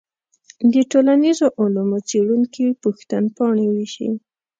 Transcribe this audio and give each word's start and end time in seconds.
د 0.73 0.75
ټولنیزو 0.91 1.47
علومو 1.61 1.97
څېړونکي 2.07 2.65
پوښتنپاڼې 2.83 3.65
ویشي. 3.73 4.09